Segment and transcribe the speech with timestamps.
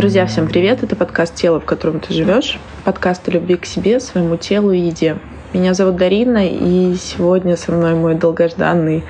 [0.00, 0.82] Друзья, всем привет!
[0.82, 2.58] Это подкаст «Тело, в котором ты живешь».
[2.84, 5.18] Подкаст о любви к себе, своему телу и еде.
[5.52, 9.04] Меня зовут Дарина, и сегодня со мной мой долгожданный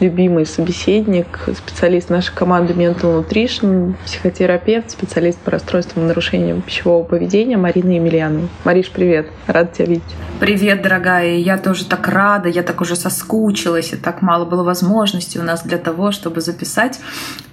[0.00, 7.56] любимый собеседник, специалист нашей команды Mental Nutrition, психотерапевт, специалист по расстройствам и нарушениям пищевого поведения
[7.56, 8.48] Марина Емельянова.
[8.64, 9.28] Мариш, привет!
[9.46, 10.02] Рада тебя видеть.
[10.40, 11.36] Привет, дорогая!
[11.36, 15.62] Я тоже так рада, я так уже соскучилась, и так мало было возможностей у нас
[15.62, 16.98] для того, чтобы записать.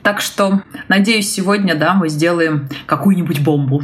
[0.02, 3.84] Так что, надеюсь, сегодня, да, мы сделаем какую-нибудь бомбу.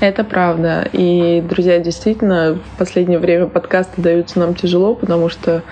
[0.00, 0.88] Это правда.
[0.92, 5.62] И, друзья, действительно, в последнее время подкасты даются нам тяжело, потому что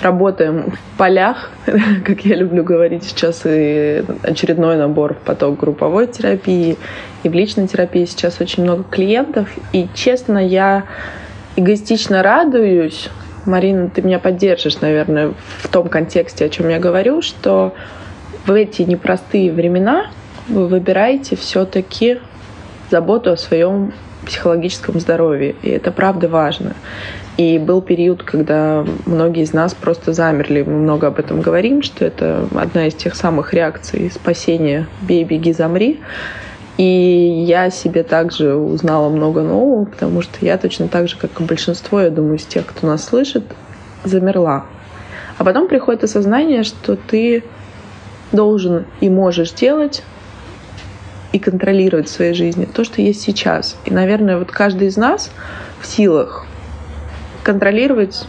[0.00, 1.50] работаем в полях,
[2.04, 6.76] как я люблю говорить сейчас, и очередной набор в поток групповой терапии,
[7.22, 9.48] и в личной терапии сейчас очень много клиентов.
[9.72, 10.84] И, честно, я
[11.56, 13.08] эгоистично радуюсь,
[13.46, 17.74] Марина, ты меня поддержишь, наверное, в том контексте, о чем я говорю, что
[18.44, 20.06] в эти непростые времена
[20.48, 22.18] вы выбираете все-таки
[22.90, 23.92] заботу о своем
[24.26, 25.54] психологическом здоровье.
[25.62, 26.74] И это правда важно.
[27.36, 30.62] И был период, когда многие из нас просто замерли.
[30.62, 35.52] Мы много об этом говорим, что это одна из тех самых реакций спасения «бей, беги,
[35.52, 36.00] замри».
[36.78, 41.44] И я себе также узнала много нового, потому что я точно так же, как и
[41.44, 43.44] большинство, я думаю, из тех, кто нас слышит,
[44.04, 44.66] замерла.
[45.38, 47.44] А потом приходит осознание, что ты
[48.32, 50.02] должен и можешь делать
[51.32, 53.76] и контролировать в своей жизни то, что есть сейчас.
[53.84, 55.30] И, наверное, вот каждый из нас
[55.80, 56.46] в силах
[57.46, 58.26] контролировать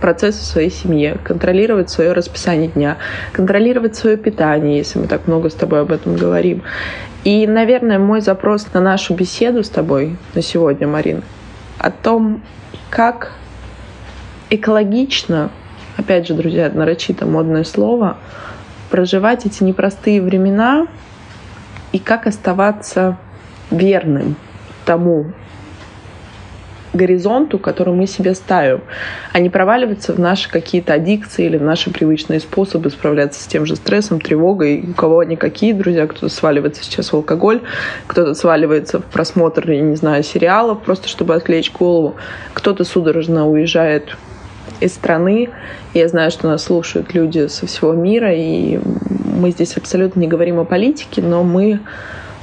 [0.00, 2.96] процессы в своей семье, контролировать свое расписание дня,
[3.34, 6.62] контролировать свое питание, если мы так много с тобой об этом говорим.
[7.24, 11.22] И, наверное, мой запрос на нашу беседу с тобой на сегодня, Марин,
[11.78, 12.40] о том,
[12.88, 13.32] как
[14.48, 15.50] экологично,
[15.98, 18.16] опять же, друзья, нарочито модное слово,
[18.90, 20.86] проживать эти непростые времена
[21.92, 23.18] и как оставаться
[23.70, 24.36] верным
[24.86, 25.34] тому,
[26.94, 28.80] горизонту, который мы себе ставим,
[29.32, 33.66] а не проваливаться в наши какие-то аддикции или в наши привычные способы справляться с тем
[33.66, 34.84] же стрессом, тревогой.
[34.90, 37.60] У кого они какие, друзья, кто-то сваливается сейчас в алкоголь,
[38.06, 42.16] кто-то сваливается в просмотр, я не знаю, сериалов, просто чтобы отвлечь голову,
[42.52, 44.16] кто-то судорожно уезжает
[44.80, 45.50] из страны.
[45.92, 48.78] Я знаю, что нас слушают люди со всего мира, и
[49.24, 51.80] мы здесь абсолютно не говорим о политике, но мы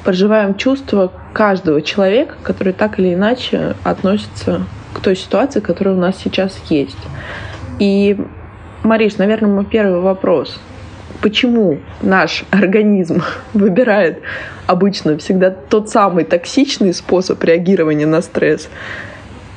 [0.03, 4.63] проживаем чувства каждого человека, который так или иначе относится
[4.93, 6.97] к той ситуации, которая у нас сейчас есть.
[7.79, 8.17] И,
[8.83, 10.59] Мариш, наверное, мой первый вопрос.
[11.21, 13.21] Почему наш организм
[13.53, 14.21] выбирает
[14.67, 18.69] обычно всегда тот самый токсичный способ реагирования на стресс?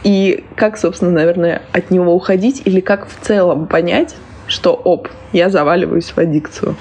[0.05, 2.63] И как, собственно, наверное, от него уходить?
[2.67, 4.15] Или как в целом понять,
[4.47, 6.77] что, оп, я заваливаюсь в аддикцию?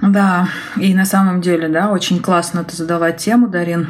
[0.00, 3.88] Да, и на самом деле, да, очень классно ты задала тему, Дарин.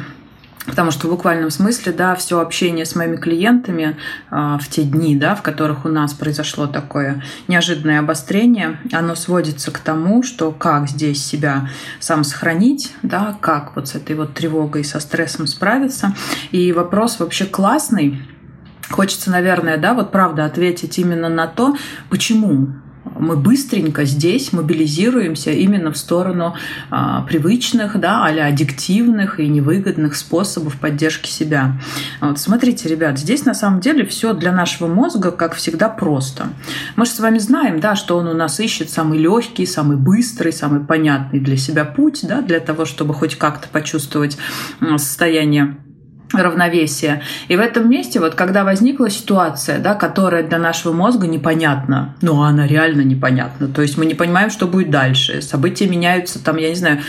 [0.65, 3.97] Потому что в буквальном смысле, да, все общение с моими клиентами
[4.29, 9.71] э, в те дни, да, в которых у нас произошло такое неожиданное обострение, оно сводится
[9.71, 14.83] к тому, что как здесь себя сам сохранить, да, как вот с этой вот тревогой,
[14.83, 16.13] со стрессом справиться.
[16.51, 18.21] И вопрос вообще классный.
[18.89, 21.77] Хочется, наверное, да, вот правда ответить именно на то,
[22.09, 22.69] почему
[23.19, 26.55] мы быстренько здесь мобилизируемся именно в сторону
[26.89, 31.79] а, привычных, да, а аддиктивных и невыгодных способов поддержки себя.
[32.21, 36.47] Вот смотрите, ребят, здесь на самом деле все для нашего мозга, как всегда, просто.
[36.95, 40.53] Мы же с вами знаем, да, что он у нас ищет самый легкий, самый быстрый,
[40.53, 44.37] самый понятный для себя путь, да, для того, чтобы хоть как-то почувствовать
[44.97, 45.77] состояние
[46.33, 47.21] равновесие.
[47.47, 52.41] И в этом месте, вот когда возникла ситуация, да, которая для нашего мозга непонятна, ну,
[52.43, 56.69] она реально непонятна, то есть мы не понимаем, что будет дальше, события меняются, там, я
[56.69, 56.99] не знаю,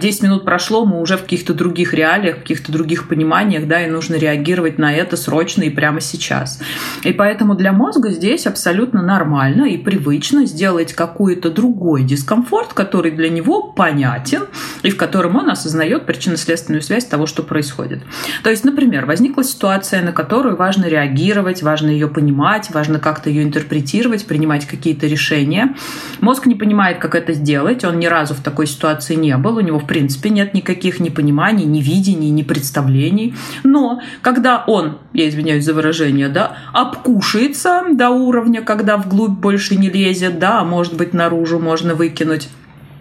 [0.00, 3.84] 10 э, минут прошло, мы уже в каких-то других реалиях, в каких-то других пониманиях, да,
[3.84, 6.60] и нужно реагировать на это срочно и прямо сейчас.
[7.02, 13.28] И поэтому для мозга здесь абсолютно нормально и привычно сделать какой-то другой дискомфорт, который для
[13.28, 14.42] него понятен,
[14.82, 18.02] и в котором он осознает причинно-следственную связь того, что происходит.
[18.42, 23.30] То есть есть, например, возникла ситуация, на которую важно реагировать, важно ее понимать, важно как-то
[23.30, 25.74] ее интерпретировать, принимать какие-то решения.
[26.20, 29.60] Мозг не понимает, как это сделать, он ни разу в такой ситуации не был, у
[29.60, 33.34] него, в принципе, нет никаких ни пониманий, ни видений, ни представлений.
[33.64, 39.88] Но когда он, я извиняюсь за выражение, да, обкушается до уровня, когда вглубь больше не
[39.88, 42.50] лезет, да, а может быть, наружу можно выкинуть,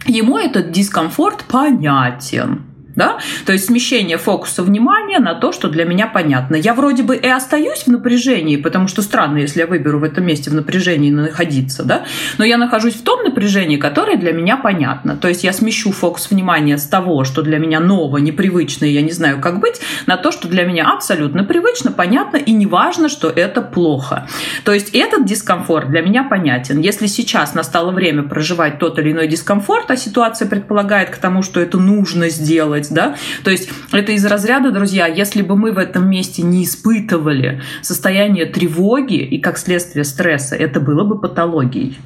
[0.06, 2.69] ему этот дискомфорт понятен
[3.00, 3.18] Да?
[3.46, 6.58] То есть смещение фокуса внимания на то, что для меня понятно.
[6.58, 10.26] Я вроде бы и остаюсь в напряжении, потому что странно, если я выберу в этом
[10.26, 12.04] месте в напряжении находиться, да?
[12.38, 15.16] но я нахожусь в том напряжении, которое для меня понятно.
[15.16, 19.02] То есть я смещу фокус внимания с того, что для меня ново, непривычно, и я
[19.02, 23.08] не знаю, как быть, на то, что для меня абсолютно привычно, понятно, и не важно,
[23.08, 24.28] что это плохо.
[24.66, 26.82] То есть этот дискомфорт для меня понятен.
[26.82, 31.62] Если сейчас настало время проживать тот или иной дискомфорт, а ситуация предполагает к тому, что
[31.62, 36.10] это нужно сделать, да, то есть это из разряда, друзья, если бы мы в этом
[36.10, 41.98] месте не испытывали состояние тревоги и, как следствие, стресса, это было бы патологией.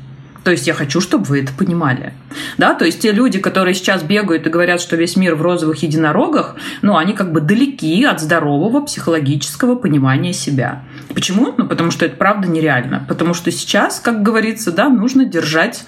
[0.43, 2.13] То есть я хочу, чтобы вы это понимали.
[2.57, 5.83] Да, то есть те люди, которые сейчас бегают и говорят, что весь мир в розовых
[5.83, 10.83] единорогах, ну, они как бы далеки от здорового психологического понимания себя.
[11.13, 11.53] Почему?
[11.57, 13.05] Ну, потому что это правда нереально.
[13.07, 15.85] Потому что сейчас, как говорится, да, нужно держать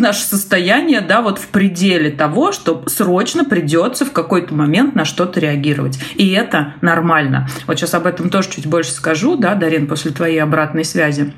[0.00, 5.40] наше состояние, да, вот в пределе того, что срочно придется в какой-то момент на что-то
[5.40, 5.98] реагировать.
[6.14, 7.48] И это нормально.
[7.66, 11.32] Вот сейчас об этом тоже чуть больше скажу, да, Дарин, после твоей обратной связи.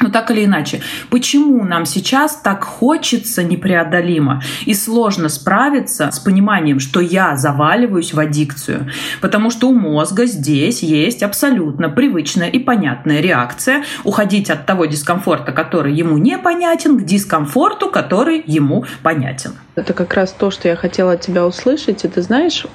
[0.00, 0.80] Но так или иначе,
[1.10, 8.20] почему нам сейчас так хочется непреодолимо и сложно справиться с пониманием, что я заваливаюсь в
[8.20, 8.90] аддикцию?
[9.20, 15.52] Потому что у мозга здесь есть абсолютно привычная и понятная реакция уходить от того дискомфорта,
[15.52, 19.52] который ему непонятен, к дискомфорту, который ему понятен.
[19.74, 22.04] Это как раз то, что я хотела от тебя услышать.
[22.04, 22.66] И ты знаешь,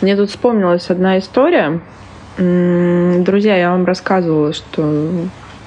[0.00, 1.80] мне тут вспомнилась одна история.
[2.36, 5.10] Друзья, я вам рассказывала, что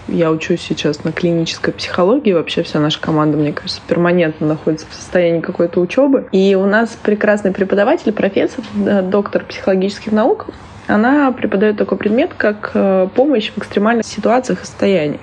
[0.07, 2.33] я учусь сейчас на клинической психологии.
[2.33, 6.27] Вообще вся наша команда, мне кажется, перманентно находится в состоянии какой-то учебы.
[6.31, 8.63] И у нас прекрасный преподаватель, профессор,
[9.03, 10.47] доктор психологических наук.
[10.87, 15.19] Она преподает такой предмет, как э, помощь в экстремальных ситуациях и состояниях.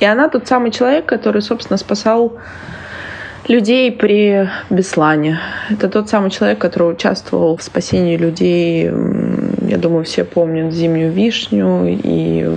[0.00, 2.36] И она тот самый человек, который, собственно, спасал
[3.48, 5.40] людей при Беслане.
[5.70, 8.90] Это тот самый человек, который участвовал в спасении людей,
[9.68, 12.50] я думаю, все помнят «Зимнюю вишню» и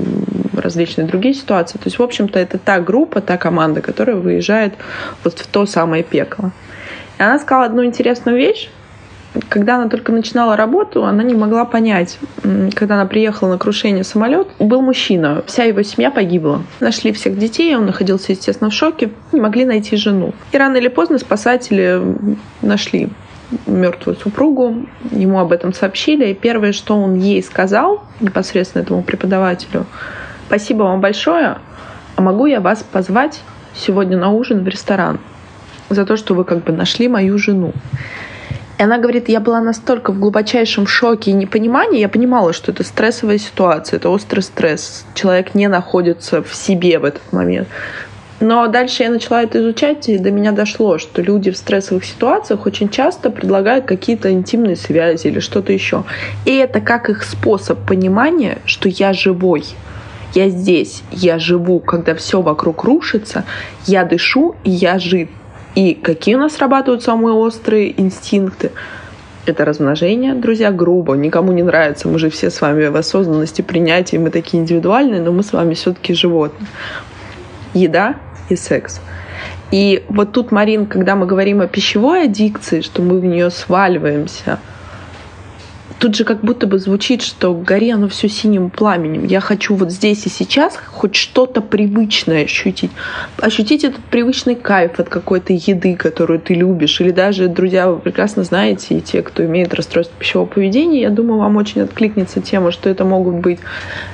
[0.65, 1.77] различные другие ситуации.
[1.77, 4.73] То есть, в общем-то, это та группа, та команда, которая выезжает
[5.23, 6.51] вот в то самое пекло.
[7.17, 8.69] И она сказала одну интересную вещь.
[9.49, 12.19] Когда она только начинала работу, она не могла понять,
[12.73, 16.63] когда она приехала на крушение самолет, был мужчина, вся его семья погибла.
[16.79, 20.33] Нашли всех детей, он находился, естественно, в шоке, не могли найти жену.
[20.53, 22.01] И рано или поздно спасатели
[22.61, 23.09] нашли
[23.65, 29.85] мертвую супругу, ему об этом сообщили, и первое, что он ей сказал, непосредственно этому преподавателю,
[30.47, 31.57] спасибо вам большое,
[32.15, 33.41] а могу я вас позвать
[33.73, 35.19] сегодня на ужин в ресторан
[35.89, 37.73] за то, что вы как бы нашли мою жену.
[38.77, 42.83] И она говорит, я была настолько в глубочайшем шоке и непонимании, я понимала, что это
[42.83, 45.05] стрессовая ситуация, это острый стресс.
[45.13, 47.69] Человек не находится в себе в этот момент.
[48.41, 52.65] Но дальше я начала это изучать, и до меня дошло, что люди в стрессовых ситуациях
[52.65, 56.03] очень часто предлагают какие-то интимные связи или что-то еще.
[56.43, 59.63] И это как их способ понимания, что я живой.
[60.35, 63.45] Я здесь, я живу, когда все вокруг рушится,
[63.85, 65.29] я дышу, и я жив.
[65.75, 68.71] И какие у нас срабатывают самые острые инстинкты?
[69.45, 72.09] Это размножение, друзья, грубо, никому не нравится.
[72.09, 75.73] Мы же все с вами в осознанности принятия, мы такие индивидуальные, но мы с вами
[75.73, 76.67] все-таки животные.
[77.73, 78.15] Еда
[78.49, 78.99] и секс.
[79.71, 84.59] И вот тут, Марин, когда мы говорим о пищевой аддикции, что мы в нее сваливаемся–
[85.99, 89.25] тут же как будто бы звучит, что гори оно все синим пламенем.
[89.25, 92.91] Я хочу вот здесь и сейчас хоть что-то привычное ощутить.
[93.37, 96.99] Ощутить этот привычный кайф от какой-то еды, которую ты любишь.
[97.01, 101.39] Или даже, друзья, вы прекрасно знаете, и те, кто имеет расстройство пищевого поведения, я думаю,
[101.39, 103.59] вам очень откликнется тема, что это могут быть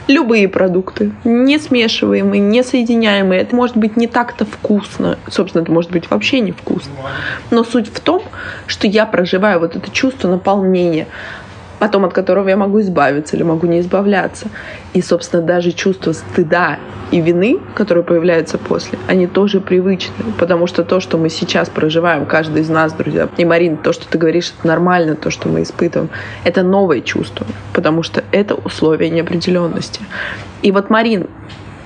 [0.07, 3.41] любые продукты, не смешиваемые, не соединяемые.
[3.41, 5.17] Это может быть не так-то вкусно.
[5.29, 6.93] Собственно, это может быть вообще не вкусно.
[7.49, 8.23] Но суть в том,
[8.67, 11.07] что я проживаю вот это чувство наполнения
[11.81, 14.49] потом от которого я могу избавиться или могу не избавляться.
[14.93, 16.77] И, собственно, даже чувство стыда
[17.09, 22.27] и вины, которые появляются после, они тоже привычны, потому что то, что мы сейчас проживаем,
[22.27, 25.63] каждый из нас, друзья, и Марин, то, что ты говоришь, это нормально, то, что мы
[25.63, 26.11] испытываем,
[26.43, 30.01] это новое чувство, потому что это условие неопределенности.
[30.61, 31.29] И вот, Марин,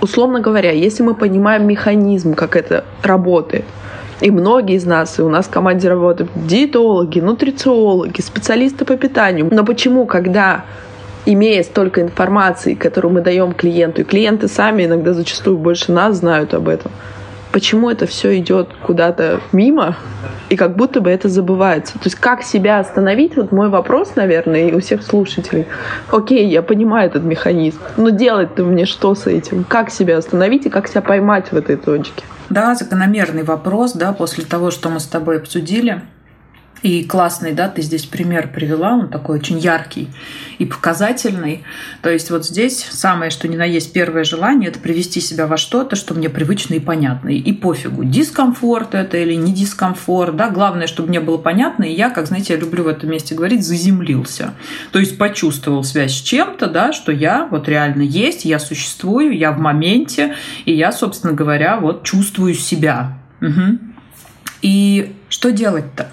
[0.01, 3.63] условно говоря, если мы понимаем механизм, как это работает,
[4.21, 9.47] и многие из нас, и у нас в команде работают диетологи, нутрициологи, специалисты по питанию.
[9.51, 10.65] Но почему, когда
[11.25, 16.53] имея столько информации, которую мы даем клиенту, и клиенты сами иногда зачастую больше нас знают
[16.53, 16.91] об этом,
[17.55, 19.95] почему это все идет куда-то мимо,
[20.49, 21.93] и как будто бы это забывается.
[21.93, 25.65] То есть как себя остановить, вот мой вопрос, наверное, и у всех слушателей.
[26.11, 29.63] Окей, я понимаю этот механизм, но делать-то мне что с этим?
[29.63, 32.25] Как себя остановить и как себя поймать в этой точке?
[32.49, 36.01] Да, закономерный вопрос, да, после того, что мы с тобой обсудили.
[36.81, 40.07] И классный, да, ты здесь пример привела, он такой очень яркий
[40.59, 41.63] и показательный.
[42.01, 45.57] То есть вот здесь самое, что ни на есть первое желание, это привести себя во
[45.57, 47.29] что-то, что мне привычно и понятно.
[47.29, 52.09] И пофигу, дискомфорт это или не дискомфорт, да, главное, чтобы мне было понятно, и я,
[52.09, 54.53] как, знаете, я люблю в этом месте говорить, заземлился.
[54.91, 59.51] То есть почувствовал связь с чем-то, да, что я вот реально есть, я существую, я
[59.51, 63.17] в моменте, и я, собственно говоря, вот чувствую себя.
[63.41, 63.79] Угу.
[64.61, 66.09] И что делать-то?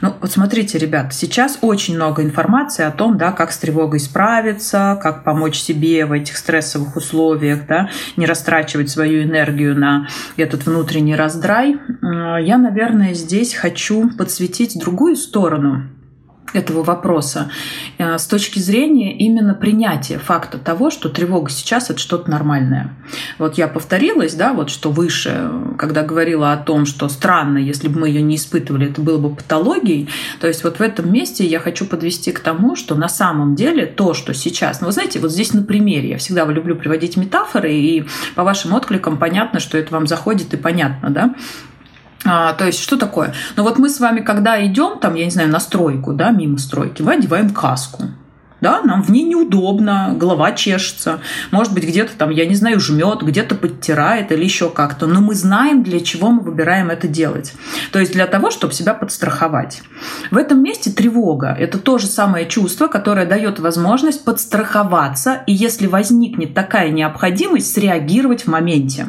[0.00, 4.98] Ну, вот смотрите, ребят, сейчас очень много информации о том, да, как с тревогой справиться,
[5.02, 11.16] как помочь себе в этих стрессовых условиях, да, не растрачивать свою энергию на этот внутренний
[11.16, 11.76] раздрай.
[12.02, 15.88] Я, наверное, здесь хочу подсветить другую сторону
[16.54, 17.50] этого вопроса
[17.98, 22.94] э, с точки зрения именно принятия факта того, что тревога сейчас это что-то нормальное.
[23.38, 28.00] Вот я повторилась, да, вот что выше, когда говорила о том, что странно, если бы
[28.00, 30.08] мы ее не испытывали, это было бы патологией.
[30.40, 33.86] То есть вот в этом месте я хочу подвести к тому, что на самом деле
[33.86, 37.72] то, что сейчас, ну вы знаете, вот здесь на примере, я всегда люблю приводить метафоры,
[37.72, 41.34] и по вашим откликам понятно, что это вам заходит и понятно, да.
[42.24, 43.34] А, то есть, что такое?
[43.56, 46.58] Ну вот мы с вами, когда идем, там, я не знаю, на стройку, да, мимо
[46.58, 48.04] стройки, мы одеваем каску
[48.60, 53.22] да, нам в ней неудобно, голова чешется, может быть, где-то там, я не знаю, жмет,
[53.22, 57.54] где-то подтирает или еще как-то, но мы знаем, для чего мы выбираем это делать.
[57.92, 59.82] То есть для того, чтобы себя подстраховать.
[60.30, 65.86] В этом месте тревога– это то же самое чувство, которое дает возможность подстраховаться, и если
[65.86, 69.08] возникнет такая необходимость, среагировать в моменте.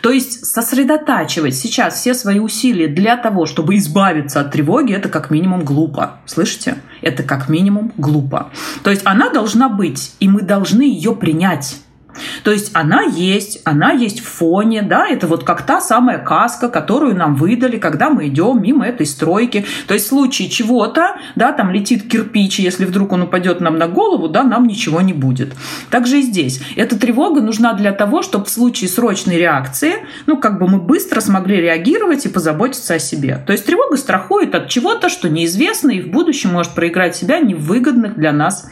[0.00, 5.30] То есть сосредотачивать сейчас все свои усилия для того, чтобы избавиться от тревоги, это как
[5.30, 6.20] минимум глупо.
[6.26, 6.76] Слышите?
[7.02, 8.50] Это как минимум глупо.
[8.82, 11.80] То есть она должна быть, и мы должны ее принять.
[12.44, 16.68] То есть она есть, она есть в фоне, да, это вот как та самая каска,
[16.68, 19.64] которую нам выдали, когда мы идем мимо этой стройки.
[19.86, 23.78] То есть в случае чего-то, да, там летит кирпич, и если вдруг он упадет нам
[23.78, 25.54] на голову, да, нам ничего не будет.
[25.90, 26.60] Также и здесь.
[26.76, 29.94] Эта тревога нужна для того, чтобы в случае срочной реакции,
[30.26, 33.42] ну, как бы мы быстро смогли реагировать и позаботиться о себе.
[33.46, 38.16] То есть тревога страхует от чего-то, что неизвестно и в будущем может проиграть себя невыгодных
[38.16, 38.70] для нас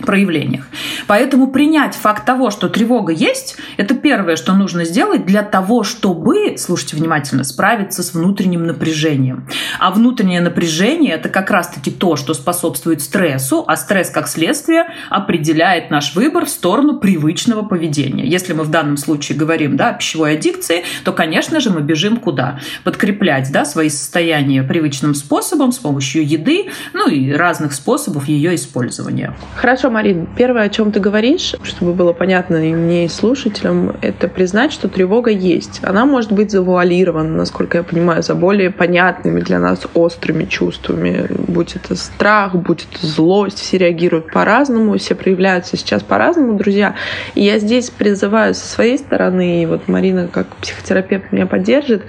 [0.00, 0.66] проявлениях.
[1.06, 6.56] Поэтому принять факт того, что тревога есть, это первое, что нужно сделать для того, чтобы,
[6.58, 9.48] слушайте внимательно, справиться с внутренним напряжением.
[9.78, 15.90] А внутреннее напряжение это как раз-таки то, что способствует стрессу, а стресс как следствие определяет
[15.90, 18.26] наш выбор в сторону привычного поведения.
[18.26, 22.18] Если мы в данном случае говорим да, о пищевой аддикции, то, конечно же, мы бежим
[22.18, 22.60] куда?
[22.84, 29.34] Подкреплять да, свои состояния привычным способом с помощью еды, ну и разных способов ее использования.
[29.56, 33.96] Хорошо, Хорошо, Марин, первое, о чем ты говоришь, чтобы было понятно и мне, и слушателям,
[34.02, 35.80] это признать, что тревога есть.
[35.82, 41.26] Она может быть завуалирована, насколько я понимаю, за более понятными для нас острыми чувствами.
[41.30, 46.94] Будь это страх, будь это злость, все реагируют по-разному, все проявляются сейчас по-разному, друзья.
[47.34, 52.02] И я здесь призываю со своей стороны, и вот Марина как психотерапевт меня поддержит,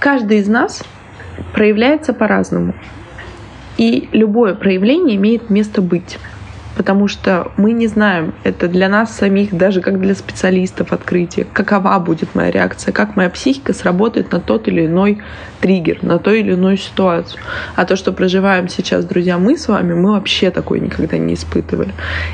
[0.00, 0.82] каждый из нас
[1.54, 2.74] проявляется по-разному.
[3.76, 6.18] И любое проявление имеет место быть
[6.76, 11.98] потому что мы не знаем, это для нас самих, даже как для специалистов открытие, какова
[11.98, 15.18] будет моя реакция, как моя психика сработает на тот или иной
[15.60, 17.40] триггер, на ту или иную ситуацию.
[17.74, 21.92] А то, что проживаем сейчас, друзья, мы с вами, мы вообще такое никогда не испытывали.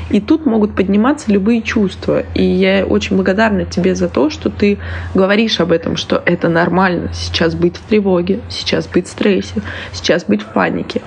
[0.09, 2.23] И тут могут подниматься любые чувства.
[2.35, 4.77] И я очень благодарна тебе за то, что ты
[5.15, 9.61] говоришь об этом, что это нормально сейчас быть в тревоге, сейчас быть в стрессе,
[9.93, 11.01] сейчас быть в панике.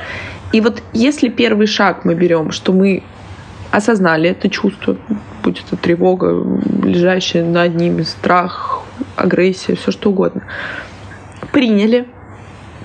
[0.53, 3.03] И вот если первый шаг мы берем, что мы
[3.71, 4.97] осознали это чувство,
[5.43, 8.83] будь это тревога, лежащая над ними, страх,
[9.17, 10.43] агрессия, все что угодно,
[11.53, 12.07] приняли,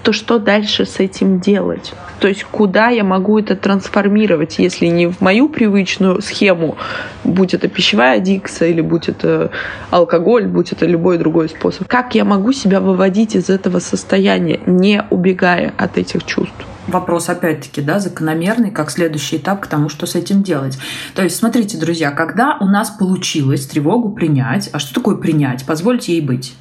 [0.04, 1.94] то что дальше с этим делать?
[2.20, 6.78] То есть куда я могу это трансформировать, если не в мою привычную схему,
[7.24, 9.52] будь это пищевая аддикция или будь это
[9.90, 11.88] алкоголь, будь это любой другой способ.
[11.88, 16.66] Как я могу себя выводить из этого состояния, не убегая от этих чувств?
[16.92, 20.78] Вопрос опять-таки, да, закономерный, как следующий этап к тому, что с этим делать.
[21.16, 25.66] То есть, смотрите, друзья, когда у нас получилось тревогу принять, а что такое принять?
[25.66, 26.56] Позвольте ей быть.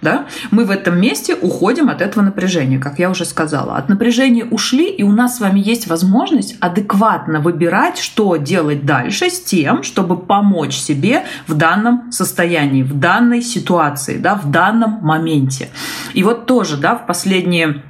[0.00, 0.26] Да?
[0.52, 3.76] Мы в этом месте уходим от этого напряжения, как я уже сказала.
[3.76, 9.28] От напряжения ушли, и у нас с вами есть возможность адекватно выбирать, что делать дальше
[9.28, 15.68] с тем, чтобы помочь себе в данном состоянии, в данной ситуации, да, в данном моменте.
[16.14, 17.82] И вот тоже да, в последние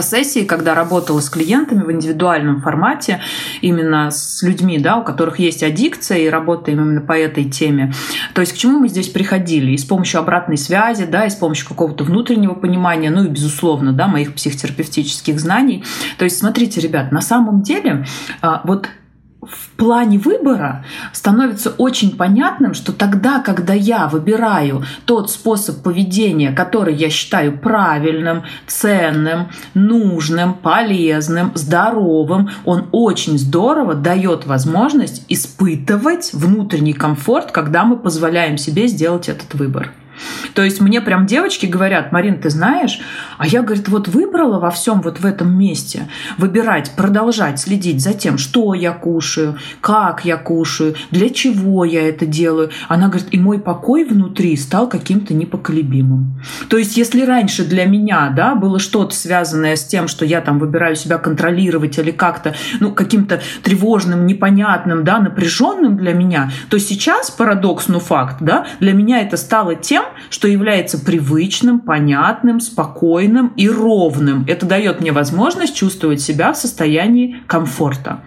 [0.00, 3.20] сессии, когда работала с клиентами в индивидуальном формате,
[3.60, 7.92] именно с людьми, да, у которых есть аддикция, и работаем именно по этой теме.
[8.34, 9.72] То есть к чему мы здесь приходили?
[9.72, 13.92] И с помощью обратной связи, да, и с помощью какого-то внутреннего понимания, ну и, безусловно,
[13.92, 15.84] да, моих психотерапевтических знаний.
[16.18, 18.04] То есть, смотрите, ребят, на самом деле
[18.40, 18.88] а, вот
[19.50, 26.94] в плане выбора становится очень понятным, что тогда, когда я выбираю тот способ поведения, который
[26.94, 37.50] я считаю правильным, ценным, нужным, полезным, здоровым, он очень здорово дает возможность испытывать внутренний комфорт,
[37.52, 39.92] когда мы позволяем себе сделать этот выбор.
[40.54, 43.00] То есть мне прям девочки говорят, Марин, ты знаешь,
[43.38, 48.14] а я, говорит, вот выбрала во всем вот в этом месте выбирать, продолжать следить за
[48.14, 52.70] тем, что я кушаю, как я кушаю, для чего я это делаю.
[52.88, 56.40] Она говорит, и мой покой внутри стал каким-то непоколебимым.
[56.68, 60.58] То есть если раньше для меня да, было что-то связанное с тем, что я там
[60.58, 67.30] выбираю себя контролировать или как-то ну, каким-то тревожным, непонятным, да, напряженным для меня, то сейчас
[67.30, 73.68] парадокс, ну факт, да, для меня это стало тем, что является привычным, понятным, спокойным и
[73.68, 74.44] ровным.
[74.46, 78.20] Это дает мне возможность чувствовать себя в состоянии комфорта.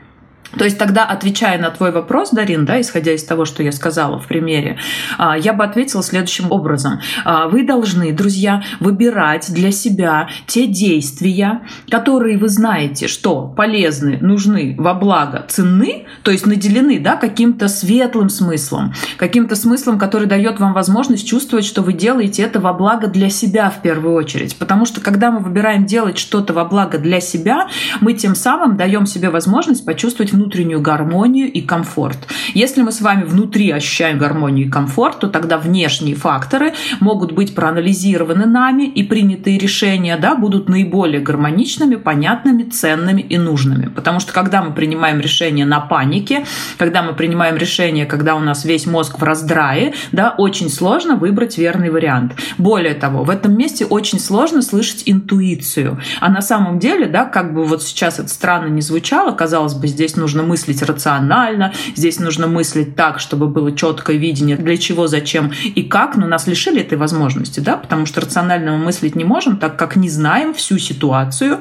[0.55, 4.19] То есть тогда, отвечая на твой вопрос, Дарин, да, исходя из того, что я сказала
[4.19, 4.77] в примере,
[5.17, 6.99] а, я бы ответила следующим образом.
[7.25, 14.75] А, вы должны, друзья, выбирать для себя те действия, которые вы знаете, что полезны, нужны,
[14.77, 20.73] во благо, ценны, то есть наделены да, каким-то светлым смыслом, каким-то смыслом, который дает вам
[20.73, 24.55] возможность чувствовать, что вы делаете это во благо для себя в первую очередь.
[24.57, 27.67] Потому что когда мы выбираем делать что-то во благо для себя,
[27.99, 32.27] мы тем самым даем себе возможность почувствовать внутреннюю гармонию и комфорт.
[32.53, 37.55] Если мы с вами внутри ощущаем гармонию и комфорт, то тогда внешние факторы могут быть
[37.55, 43.87] проанализированы нами и принятые решения да, будут наиболее гармоничными, понятными, ценными и нужными.
[43.87, 46.45] Потому что когда мы принимаем решение на панике,
[46.77, 51.57] когда мы принимаем решение, когда у нас весь мозг в раздрае, да, очень сложно выбрать
[51.57, 52.33] верный вариант.
[52.59, 55.99] Более того, в этом месте очень сложно слышать интуицию.
[56.19, 59.87] А на самом деле, да, как бы вот сейчас это странно не звучало, казалось бы,
[59.87, 65.07] здесь нужно нужно мыслить рационально, здесь нужно мыслить так, чтобы было четкое видение, для чего,
[65.07, 69.23] зачем и как, но нас лишили этой возможности, да, потому что рационально мы мыслить не
[69.23, 71.59] можем, так как не знаем всю ситуацию,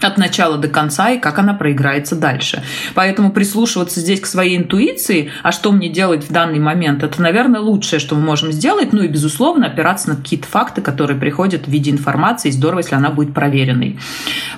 [0.00, 2.62] от начала до конца и как она проиграется дальше.
[2.94, 7.60] Поэтому прислушиваться здесь к своей интуиции, а что мне делать в данный момент, это, наверное,
[7.60, 8.92] лучшее, что мы можем сделать.
[8.92, 12.50] Ну и, безусловно, опираться на какие-то факты, которые приходят в виде информации.
[12.50, 13.98] Здорово, если она будет проверенной.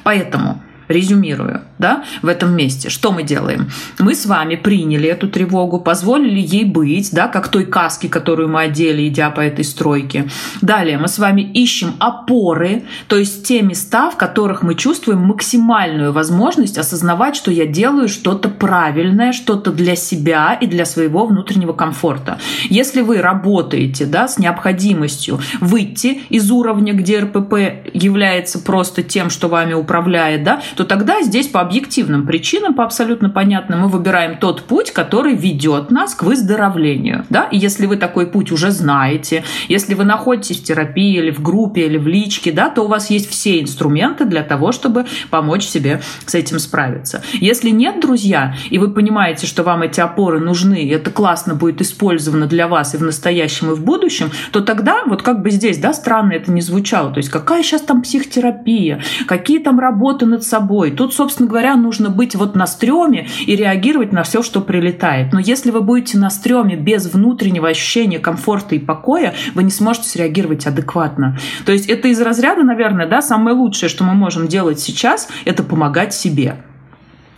[0.02, 3.70] Поэтому резюмирую, да, в этом месте, что мы делаем?
[3.98, 8.62] Мы с вами приняли эту тревогу, позволили ей быть, да, как той каске, которую мы
[8.62, 10.28] одели, идя по этой стройке.
[10.60, 16.12] Далее мы с вами ищем опоры, то есть те места, в которых мы чувствуем максимальную
[16.12, 22.38] возможность осознавать, что я делаю что-то правильное, что-то для себя и для своего внутреннего комфорта.
[22.68, 27.54] Если вы работаете да, с необходимостью выйти из уровня, где РПП
[27.94, 33.30] является просто тем, что вами управляет, да, то тогда здесь по объективным причинам, по абсолютно
[33.30, 37.24] понятным, мы выбираем тот путь, который ведет нас к выздоровлению.
[37.30, 37.44] Да?
[37.44, 41.86] И если вы такой путь уже знаете, если вы находитесь в терапии или в группе,
[41.86, 46.00] или в личке, да, то у вас есть все инструменты для того, чтобы помочь себе
[46.26, 47.22] с этим справиться.
[47.34, 51.80] Если нет, друзья, и вы понимаете, что вам эти опоры нужны, и это классно будет
[51.80, 55.78] использовано для вас и в настоящем, и в будущем, то тогда, вот как бы здесь,
[55.78, 60.42] да, странно это не звучало, то есть какая сейчас там психотерапия, какие там работы над
[60.42, 60.90] собой.
[60.90, 65.32] Тут, собственно говоря, нужно быть вот на стреме и реагировать на все, что прилетает.
[65.32, 70.08] Но если вы будете на стреме без внутреннего ощущения комфорта и покоя, вы не сможете
[70.08, 71.36] среагировать адекватно.
[71.66, 75.62] То есть это из разряда, наверное, да, самое лучшее, что мы можем делать сейчас, это
[75.62, 76.56] помогать себе.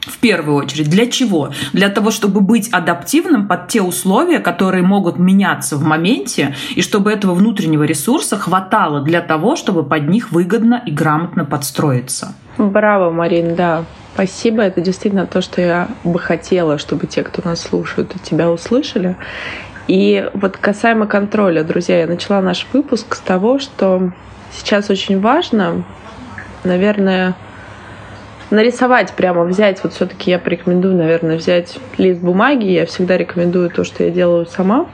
[0.00, 0.90] В первую очередь.
[0.90, 1.50] Для чего?
[1.72, 7.12] Для того, чтобы быть адаптивным под те условия, которые могут меняться в моменте, и чтобы
[7.12, 12.34] этого внутреннего ресурса хватало для того, чтобы под них выгодно и грамотно подстроиться.
[12.58, 13.84] Браво, Марин, да.
[14.14, 14.62] Спасибо.
[14.62, 19.16] Это действительно то, что я бы хотела, чтобы те, кто нас слушают, тебя услышали.
[19.88, 24.12] И вот касаемо контроля, друзья, я начала наш выпуск с того, что
[24.52, 25.84] сейчас очень важно,
[26.62, 27.34] наверное,
[28.50, 32.66] нарисовать прямо, взять, вот все-таки я порекомендую, наверное, взять лист бумаги.
[32.66, 34.86] Я всегда рекомендую то, что я делаю сама,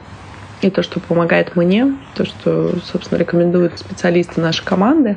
[0.62, 5.16] и то, что помогает мне, то, что, собственно, рекомендуют специалисты нашей команды.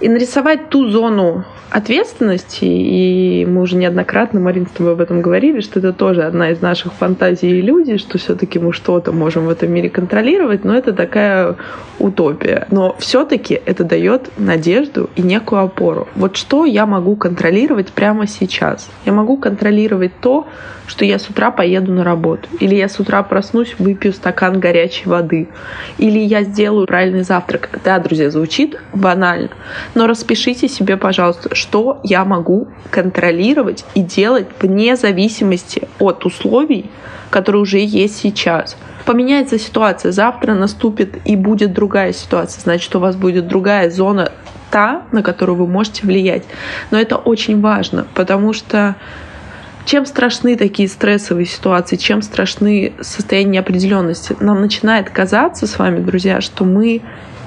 [0.00, 5.60] и нарисовать ту зону ответственности, и мы уже неоднократно, Марин, с тобой об этом говорили,
[5.60, 9.50] что это тоже одна из наших фантазий и иллюзий, что все-таки мы что-то можем в
[9.50, 11.56] этом мире контролировать, но это такая
[11.98, 12.66] утопия.
[12.70, 16.08] Но все-таки это дает надежду и некую опору.
[16.16, 18.90] Вот что я могу контролировать прямо сейчас?
[19.06, 20.48] Я могу контролировать то,
[20.90, 25.08] что я с утра поеду на работу, или я с утра проснусь, выпью стакан горячей
[25.08, 25.48] воды,
[25.98, 27.70] или я сделаю правильный завтрак.
[27.84, 29.50] Да, друзья, звучит банально,
[29.94, 36.90] но распишите себе, пожалуйста, что я могу контролировать и делать вне зависимости от условий,
[37.28, 38.76] которые уже есть сейчас.
[39.04, 44.32] Поменяется ситуация, завтра наступит и будет другая ситуация, значит, у вас будет другая зона,
[44.70, 46.44] та, на которую вы можете влиять.
[46.90, 48.96] Но это очень важно, потому что
[49.84, 56.40] чем страшны такие стрессовые ситуации, чем страшны состояния неопределенности, нам начинает казаться с вами, друзья,
[56.40, 57.02] что мы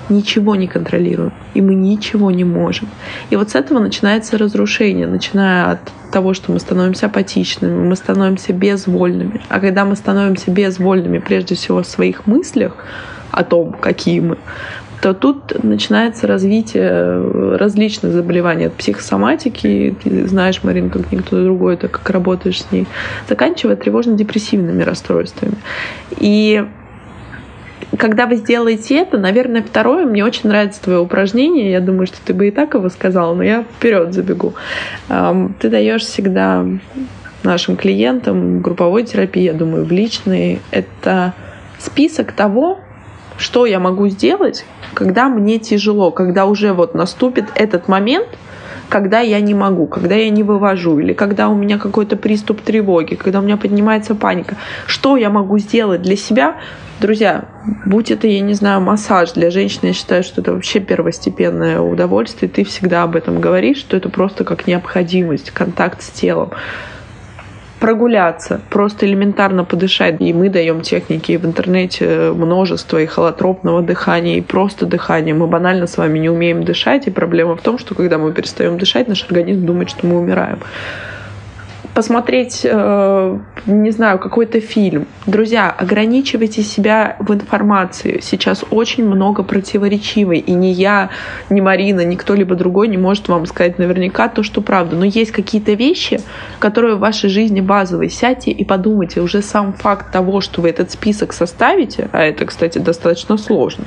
[0.09, 2.89] ничего не контролируем, и мы ничего не можем.
[3.29, 5.79] И вот с этого начинается разрушение, начиная от
[6.11, 9.41] того, что мы становимся апатичными, мы становимся безвольными.
[9.49, 12.77] А когда мы становимся безвольными, прежде всего в своих мыслях
[13.31, 14.37] о том, какие мы,
[15.01, 21.91] то тут начинается развитие различных заболеваний от психосоматики, ты знаешь, Марин, как никто другой, так
[21.91, 22.87] как работаешь с ней,
[23.27, 25.55] заканчивая тревожно-депрессивными расстройствами.
[26.11, 26.65] И
[27.97, 31.71] когда вы сделаете это, наверное, второе, мне очень нравится твое упражнение.
[31.71, 34.53] Я думаю, что ты бы и так его сказала, но я вперед забегу.
[35.07, 36.65] Ты даешь всегда
[37.43, 41.33] нашим клиентам групповой терапии, я думаю, в личной, это
[41.77, 42.79] список того,
[43.37, 48.29] что я могу сделать, когда мне тяжело, когда уже вот наступит этот момент,
[48.89, 53.15] когда я не могу, когда я не вывожу, или когда у меня какой-то приступ тревоги,
[53.15, 54.55] когда у меня поднимается паника.
[54.85, 56.57] Что я могу сделать для себя,
[56.99, 57.49] Друзья,
[57.85, 62.49] будь это, я не знаю, массаж для женщины, я считаю, что это вообще первостепенное удовольствие.
[62.49, 66.51] Ты всегда об этом говоришь, что это просто как необходимость, контакт с телом
[67.83, 70.21] прогуляться, просто элементарно подышать.
[70.21, 75.35] И мы даем техники в интернете множество и холотропного дыхания, и просто дыхания.
[75.35, 78.77] Мы банально с вами не умеем дышать, и проблема в том, что когда мы перестаем
[78.77, 80.59] дышать, наш организм думает, что мы умираем
[81.93, 85.05] посмотреть, э, не знаю, какой-то фильм.
[85.27, 88.19] Друзья, ограничивайте себя в информации.
[88.21, 90.39] Сейчас очень много противоречивой.
[90.39, 91.09] И ни я,
[91.49, 94.95] ни Марина, ни кто-либо другой не может вам сказать наверняка то, что правда.
[94.95, 96.19] Но есть какие-то вещи,
[96.59, 98.09] которые в вашей жизни базовые.
[98.09, 99.21] Сядьте и подумайте.
[99.21, 103.85] Уже сам факт того, что вы этот список составите, а это, кстати, достаточно сложно,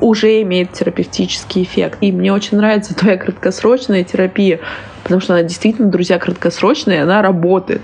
[0.00, 1.98] уже имеет терапевтический эффект.
[2.00, 4.60] И мне очень нравится твоя краткосрочная терапия,
[5.02, 7.82] потому что она действительно, друзья, краткосрочная, она работает.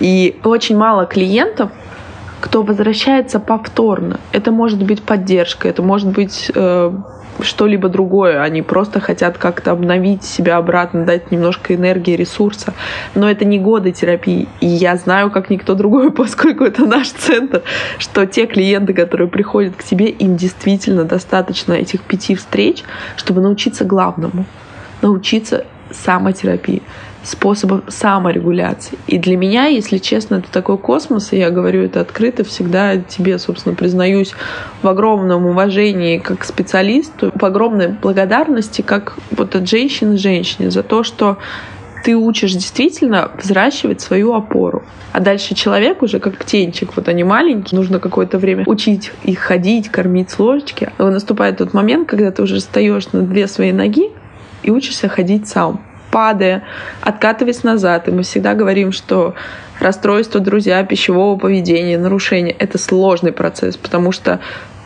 [0.00, 1.70] И очень мало клиентов,
[2.40, 4.20] кто возвращается повторно.
[4.32, 6.92] Это может быть поддержка, это может быть э,
[7.40, 8.42] что-либо другое.
[8.42, 12.74] Они просто хотят как-то обновить себя обратно, дать немножко энергии, ресурса.
[13.14, 14.48] Но это не годы терапии.
[14.60, 17.62] И я знаю, как никто другой, поскольку это наш центр,
[17.98, 22.82] что те клиенты, которые приходят к тебе, им действительно достаточно этих пяти встреч,
[23.16, 24.44] чтобы научиться главному.
[25.02, 26.82] Научиться самотерапии
[27.24, 28.98] способов саморегуляции.
[29.06, 33.38] И для меня, если честно, это такой космос, и я говорю это открыто, всегда тебе,
[33.38, 34.32] собственно, признаюсь
[34.82, 41.02] в огромном уважении как специалисту, в огромной благодарности как вот от женщины женщине за то,
[41.02, 41.38] что
[42.04, 44.82] ты учишь действительно взращивать свою опору.
[45.12, 49.88] А дальше человек уже как птенчик, вот они маленькие, нужно какое-то время учить их ходить,
[49.88, 50.92] кормить с ложечки.
[50.98, 54.10] Но наступает тот момент, когда ты уже встаешь на две свои ноги
[54.62, 55.80] и учишься ходить сам
[56.14, 56.62] падая,
[57.00, 58.06] откатываясь назад.
[58.06, 59.34] И мы всегда говорим, что
[59.80, 64.38] расстройство, друзья, пищевого поведения, нарушения— это сложный процесс, потому что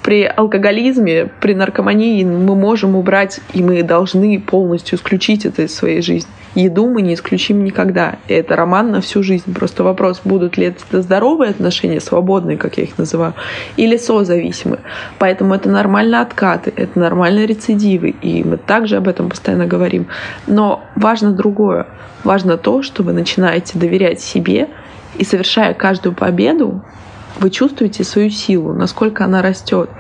[0.08, 6.00] при алкоголизме, при наркомании мы можем убрать, и мы должны полностью исключить это из своей
[6.00, 6.30] жизни.
[6.54, 8.16] Еду мы не исключим никогда.
[8.26, 9.52] И это роман на всю жизнь.
[9.52, 13.34] Просто вопрос, будут ли это здоровые отношения, свободные, как я их называю,
[13.76, 14.80] или созависимые.
[15.18, 18.14] Поэтому это нормально откаты, это нормальные рецидивы.
[18.22, 20.06] И мы также об этом постоянно говорим.
[20.46, 21.86] Но важно другое.
[22.24, 24.68] Важно то, что вы начинаете доверять себе
[25.18, 26.82] и совершая каждую победу,
[27.38, 29.90] вы чувствуете свою силу, насколько она растет.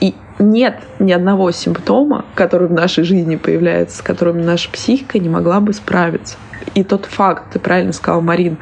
[0.00, 5.28] И нет ни одного симптома, который в нашей жизни появляется, с которым наша психика не
[5.28, 6.36] могла бы справиться.
[6.74, 8.58] И тот факт, ты правильно сказал, Марин,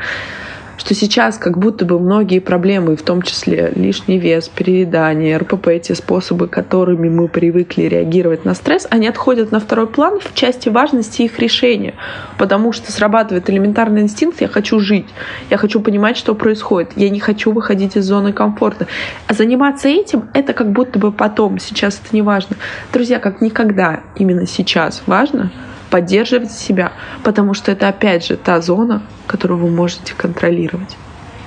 [0.78, 5.94] что сейчас как будто бы многие проблемы, в том числе лишний вес, переедание, РПП, те
[5.94, 11.22] способы, которыми мы привыкли реагировать на стресс, они отходят на второй план в части важности
[11.22, 11.94] их решения.
[12.38, 15.06] Потому что срабатывает элементарный инстинкт «я хочу жить»,
[15.50, 18.86] «я хочу понимать, что происходит», «я не хочу выходить из зоны комфорта».
[19.26, 22.56] А заниматься этим— это как будто бы потом, сейчас это не важно.
[22.92, 25.50] Друзья, как никогда именно сейчас важно—
[25.90, 26.92] поддерживать себя,
[27.24, 30.96] потому что это опять же та зона, которую вы можете контролировать.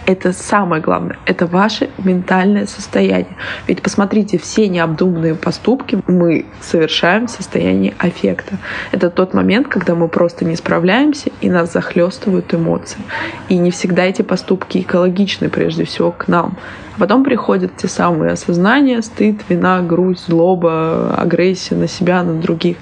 [0.08, 1.18] Это самое главное.
[1.26, 3.38] Это ваше ментальное состояние.
[3.68, 8.58] Ведь посмотрите, все необдуманные поступки мы совершаем в состоянии аффекта.
[8.92, 13.00] Это тот момент, когда мы просто не справляемся и нас захлестывают эмоции.
[13.48, 16.58] И не всегда эти поступки экологичны, прежде всего, к нам.
[16.96, 22.78] А потом приходят те самые осознания, стыд, вина, грусть, злоба, агрессия на себя, на других.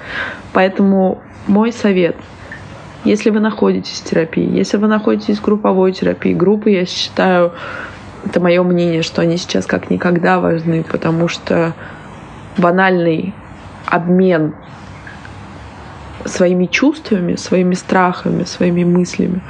[0.59, 2.17] Поэтому мой совет.
[3.05, 7.53] Если вы находитесь в терапии, если вы находитесь в групповой терапии, группы, я считаю,
[8.25, 11.73] это мое мнение, что они сейчас как никогда важны, потому что
[12.57, 13.33] банальный
[13.85, 14.53] обмен
[16.25, 19.41] своими чувствами, своими страхами, своими мыслями,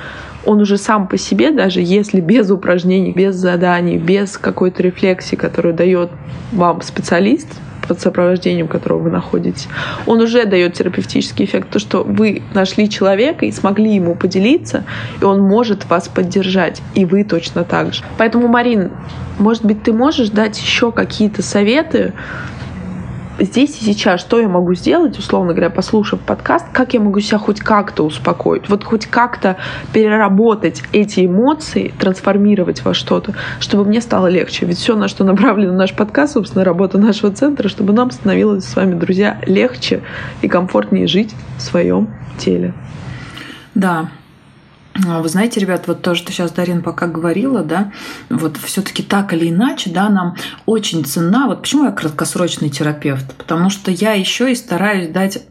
[0.45, 5.73] он уже сам по себе, даже если без упражнений, без заданий, без какой-то рефлексии, которую
[5.73, 6.11] дает
[6.51, 7.47] вам специалист,
[7.89, 9.67] под сопровождением которого вы находитесь,
[10.05, 11.71] он уже дает терапевтический эффект.
[11.71, 14.85] То, что вы нашли человека и смогли ему поделиться,
[15.19, 18.03] и он может вас поддержать, и вы точно так же.
[18.19, 18.91] Поэтому, Марин,
[19.39, 22.13] может быть, ты можешь дать еще какие-то советы,
[23.39, 27.37] здесь и сейчас, что я могу сделать, условно говоря, послушав подкаст, как я могу себя
[27.37, 29.57] хоть как-то успокоить, вот хоть как-то
[29.93, 34.65] переработать эти эмоции, трансформировать во что-то, чтобы мне стало легче.
[34.65, 38.75] Ведь все, на что направлен наш подкаст, собственно, работа нашего центра, чтобы нам становилось с
[38.75, 40.01] вами, друзья, легче
[40.41, 42.73] и комфортнее жить в своем теле.
[43.75, 44.09] Да,
[45.05, 47.91] вы знаете, ребят, вот то, что сейчас Дарин пока говорила, да,
[48.29, 50.35] вот все-таки так или иначе, да, нам
[50.65, 51.47] очень цена.
[51.47, 53.33] Вот почему я краткосрочный терапевт?
[53.35, 55.43] Потому что я еще и стараюсь дать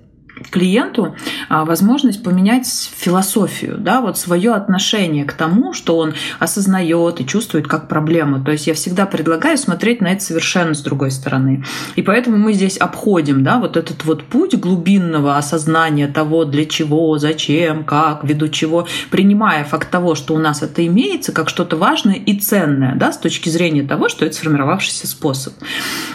[0.50, 1.14] клиенту
[1.48, 7.66] а, возможность поменять философию, да, вот свое отношение к тому, что он осознает и чувствует
[7.66, 8.42] как проблему.
[8.44, 11.64] То есть я всегда предлагаю смотреть на это совершенно с другой стороны.
[11.96, 17.18] И поэтому мы здесь обходим, да, вот этот вот путь глубинного осознания того, для чего,
[17.18, 22.14] зачем, как, ввиду чего, принимая факт того, что у нас это имеется, как что-то важное
[22.14, 25.54] и ценное, да, с точки зрения того, что это сформировавшийся способ.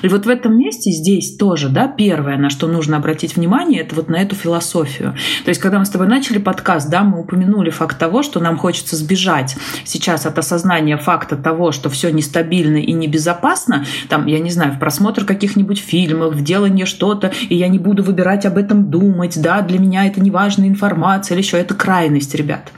[0.02, 3.96] И вот в этом месте здесь тоже, да, первое, на что нужно обратить внимание, это
[3.96, 5.15] вот на эту философию.
[5.43, 8.58] То есть, когда мы с тобой начали подкаст, да, мы упомянули факт того, что нам
[8.58, 14.52] хочется сбежать сейчас от осознания факта того, что все нестабильно и небезопасно, там, я не
[14.52, 18.89] знаю, в просмотр каких-нибудь фильмов, в делание что-то, и я не буду выбирать об этом
[18.89, 22.71] думать, да, для меня это не важная информация или еще, это крайность, ребят.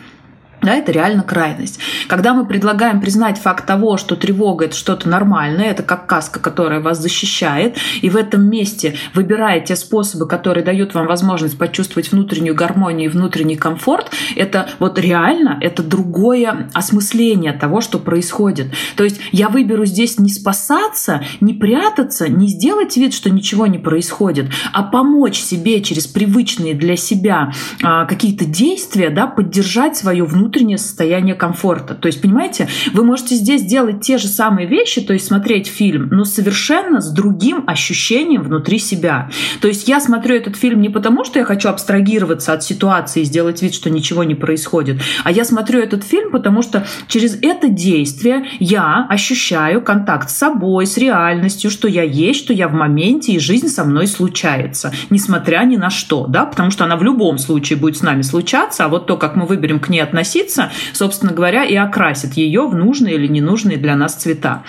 [0.66, 1.80] Да, это реально крайность.
[2.08, 6.80] Когда мы предлагаем признать факт того, что тревога это что-то нормальное, это как каска, которая
[6.80, 12.56] вас защищает, и в этом месте выбирая те способы, которые дают вам возможность почувствовать внутреннюю
[12.56, 18.74] гармонию и внутренний комфорт, это вот реально, это другое осмысление того, что происходит.
[18.98, 23.78] То есть я выберу здесь не спасаться, не прятаться, не сделать вид, что ничего не
[23.78, 27.52] происходит, а помочь себе через привычные для себя
[27.84, 31.96] а, какие-то действия, да, поддержать свое внутреннее внутреннее состояние комфорта.
[31.96, 36.08] То есть, понимаете, вы можете здесь делать те же самые вещи, то есть смотреть фильм,
[36.12, 39.30] но совершенно с другим ощущением внутри себя.
[39.60, 43.26] То есть я смотрю этот фильм не потому, что я хочу абстрагироваться от ситуации и
[43.26, 47.68] сделать вид, что ничего не происходит, а я смотрю этот фильм, потому что через это
[47.68, 53.34] действие я ощущаю контакт с собой, с реальностью, что я есть, что я в моменте,
[53.34, 57.38] и жизнь со мной случается, несмотря ни на что, да, потому что она в любом
[57.40, 60.72] случае будет с нами случаться, а вот то, как мы выберем к ней относиться, относиться,
[60.94, 64.64] собственно говоря, и окрасит ее в нужные или ненужные для нас цвета.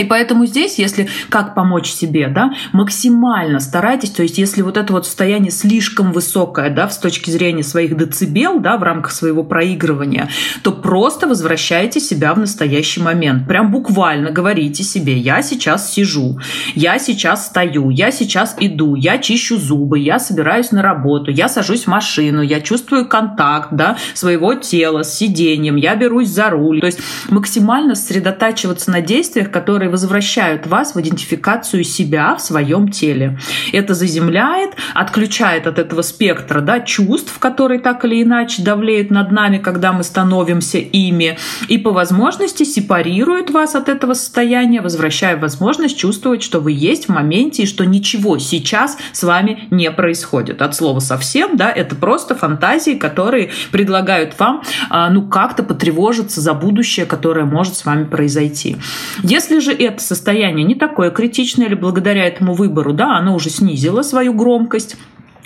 [0.00, 4.94] И поэтому здесь, если как помочь себе, да, максимально старайтесь, то есть если вот это
[4.94, 10.30] вот состояние слишком высокое, да, с точки зрения своих децибел, да, в рамках своего проигрывания,
[10.62, 13.46] то просто возвращайте себя в настоящий момент.
[13.46, 16.38] Прям буквально говорите себе, я сейчас сижу,
[16.74, 21.84] я сейчас стою, я сейчас иду, я чищу зубы, я собираюсь на работу, я сажусь
[21.84, 26.80] в машину, я чувствую контакт, да, своего тела с сиденьем, я берусь за руль.
[26.80, 33.38] То есть максимально сосредотачиваться на действиях, которые возвращают вас в идентификацию себя в своем теле.
[33.72, 39.58] Это заземляет, отключает от этого спектра да, чувств, которые так или иначе давлеют над нами,
[39.58, 46.42] когда мы становимся ими, и по возможности сепарирует вас от этого состояния, возвращая возможность чувствовать,
[46.42, 50.62] что вы есть в моменте и что ничего сейчас с вами не происходит.
[50.62, 56.54] От слова совсем, да, это просто фантазии, которые предлагают вам, а, ну, как-то потревожиться за
[56.54, 58.76] будущее, которое может с вами произойти.
[59.22, 64.02] Если же это состояние не такое критичное или благодаря этому выбору, да, оно уже снизило
[64.02, 64.96] свою громкость,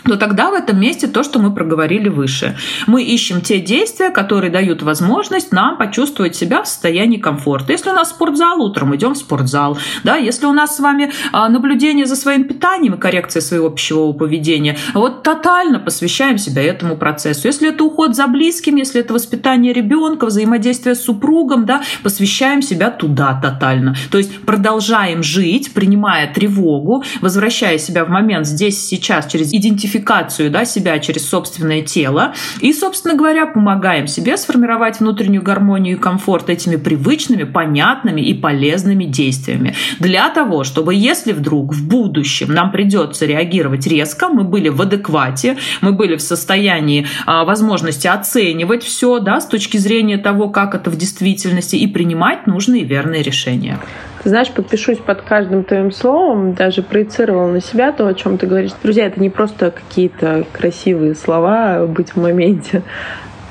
[0.04, 2.56] то тогда в этом месте то, что мы проговорили выше.
[2.86, 7.72] Мы ищем те действия, которые дают возможность нам почувствовать себя в состоянии комфорта.
[7.72, 9.78] Если у нас спортзал, утром идем в спортзал.
[10.04, 10.16] Да?
[10.16, 14.76] Если у нас с вами а, наблюдение за своим питанием и коррекция своего пищевого поведения,
[14.92, 17.48] вот тотально посвящаем себя этому процессу.
[17.48, 22.90] Если это уход за близким, если это воспитание ребенка, взаимодействие с супругом, да, посвящаем себя
[22.90, 23.94] туда тотально.
[24.10, 30.50] То есть продолжаем жить, принимая тревогу, возвращая себя в момент здесь, сейчас, через идентификацию идентификацию
[30.50, 36.50] да, себя через собственное тело и, собственно говоря, помогаем себе сформировать внутреннюю гармонию и комфорт
[36.50, 39.74] этими привычными, понятными и полезными действиями.
[39.98, 45.56] Для того, чтобы если вдруг в будущем нам придется реагировать резко, мы были в адеквате,
[45.80, 50.90] мы были в состоянии а, возможности оценивать все да, с точки зрения того, как это
[50.90, 53.78] в действительности, и принимать нужные верные решения.
[54.24, 58.70] Знаешь, подпишусь под каждым твоим словом, даже проецировала на себя то, о чем ты говоришь.
[58.82, 62.82] Друзья, это не просто какие-то красивые слова, быть в моменте,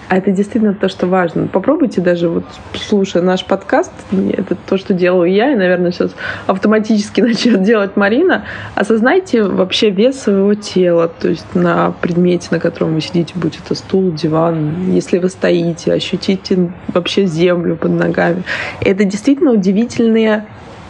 [0.10, 1.48] а это действительно то, что важно.
[1.48, 6.16] Попробуйте даже, вот слушая наш подкаст, это то, что делаю я, и, наверное, сейчас
[6.48, 12.96] автоматически начнет делать Марина, осознайте вообще вес своего тела, то есть на предмете, на котором
[12.96, 18.44] вы сидите, будь это стул, диван, если вы стоите, ощутите вообще землю под ногами.
[18.82, 20.46] Это действительно удивительные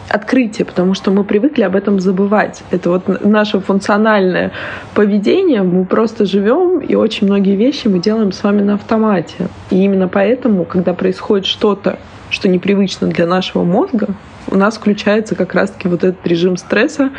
[0.08, 2.62] открытие, потому что мы привыкли об этом забывать.
[2.70, 4.52] Это вот наше функциональное
[4.94, 5.62] поведение.
[5.62, 9.48] Мы просто живем, и очень многие вещи мы делаем с вами на автомате.
[9.70, 11.98] И именно поэтому, когда происходит что-то,
[12.30, 14.08] что непривычно для нашего мозга,
[14.54, 17.10] у нас включается как раз-таки вот этот режим стресса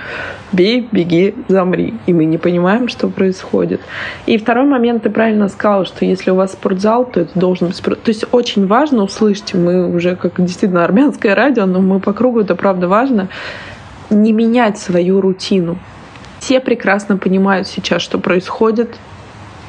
[0.53, 1.93] «бей, беги, замри».
[2.05, 3.81] И мы не понимаем, что происходит.
[4.25, 7.75] И второй момент, ты правильно сказал, что если у вас спортзал, то это должен быть
[7.75, 8.01] спорт.
[8.01, 12.39] То есть очень важно, услышьте, мы уже как действительно армянское радио, но мы по кругу,
[12.39, 13.27] это правда важно,
[14.09, 15.77] не менять свою рутину.
[16.39, 18.95] Все прекрасно понимают сейчас, что происходит,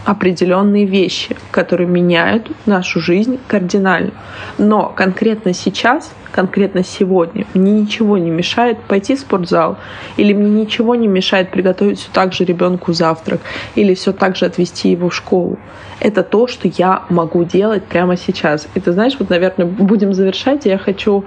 [0.06, 4.12] определенные вещи, которые меняют нашу жизнь кардинально.
[4.56, 9.78] Но конкретно сейчас, конкретно сегодня, мне ничего не мешает пойти в спортзал,
[10.16, 13.40] или мне ничего не мешает приготовить все так же ребенку завтрак,
[13.74, 15.58] или все так же отвезти его в школу.
[15.98, 18.68] Это то, что я могу делать прямо сейчас.
[18.74, 20.66] И ты знаешь, вот, наверное, будем завершать.
[20.66, 21.24] Я хочу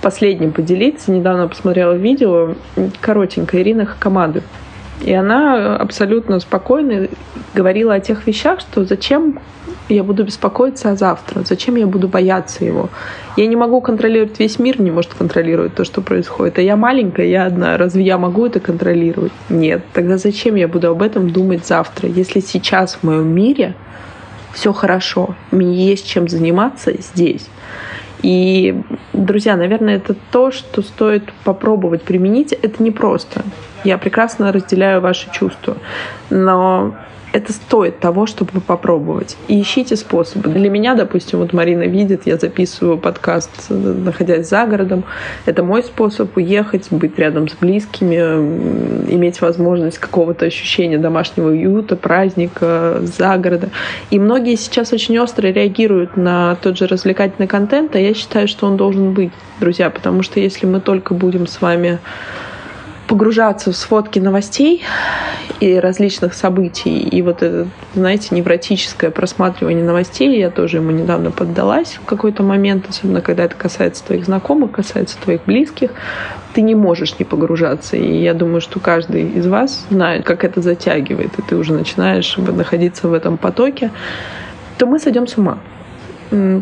[0.00, 1.10] последним поделиться.
[1.12, 2.54] Недавно посмотрела видео
[3.00, 4.42] коротенькое Ирина Хакамады.
[5.02, 7.08] И она абсолютно спокойно
[7.54, 9.40] говорила о тех вещах, что зачем
[9.88, 12.88] я буду беспокоиться о завтра, зачем я буду бояться его.
[13.36, 16.58] Я не могу контролировать весь мир, не может контролировать то, что происходит.
[16.58, 17.76] А я маленькая, я одна.
[17.76, 19.32] Разве я могу это контролировать?
[19.48, 19.82] Нет.
[19.92, 23.74] Тогда зачем я буду об этом думать завтра, если сейчас в моем мире
[24.52, 27.48] все хорошо, мне есть чем заниматься здесь.
[28.22, 28.80] И,
[29.12, 32.52] друзья, наверное, это то, что стоит попробовать применить.
[32.52, 33.42] Это непросто.
[33.84, 35.76] Я прекрасно разделяю ваши чувства.
[36.30, 36.94] Но
[37.32, 39.36] это стоит того, чтобы попробовать.
[39.48, 40.50] И ищите способы.
[40.50, 45.04] Для меня, допустим, вот Марина видит, я записываю подкаст, находясь за городом.
[45.46, 48.18] Это мой способ уехать, быть рядом с близкими,
[49.12, 53.70] иметь возможность какого-то ощущения домашнего уюта, праздника, загорода.
[54.10, 58.66] И многие сейчас очень остро реагируют на тот же развлекательный контент, а я считаю, что
[58.66, 61.98] он должен быть, друзья, потому что если мы только будем с вами
[63.06, 64.82] погружаться в сводки новостей
[65.60, 66.98] и различных событий.
[66.98, 72.86] И вот это, знаете, невротическое просматривание новостей, я тоже ему недавно поддалась в какой-то момент,
[72.88, 75.90] особенно когда это касается твоих знакомых, касается твоих близких,
[76.54, 77.96] ты не можешь не погружаться.
[77.96, 82.36] И я думаю, что каждый из вас знает, как это затягивает, и ты уже начинаешь
[82.36, 83.90] находиться в этом потоке,
[84.78, 85.58] то мы сойдем с ума